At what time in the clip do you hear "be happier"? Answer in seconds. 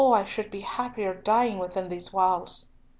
0.49-1.13